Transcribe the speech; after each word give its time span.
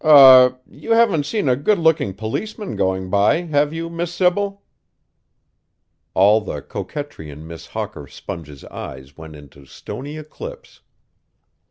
Er 0.03 0.57
you 0.67 0.93
haven't 0.93 1.27
seen 1.27 1.47
a 1.47 1.55
good 1.55 1.77
looking 1.77 2.11
policeman 2.15 2.75
going 2.75 3.11
by, 3.11 3.43
have 3.43 3.71
you, 3.71 3.87
Miss 3.87 4.11
Sybil?" 4.11 4.63
All 6.15 6.41
the 6.41 6.59
coquetry 6.63 7.29
in 7.29 7.45
Miss 7.45 7.67
Hawker 7.67 8.07
Sponge's 8.07 8.63
eyes 8.65 9.15
went 9.15 9.35
into 9.35 9.63
stony 9.67 10.17
eclipse. 10.17 10.81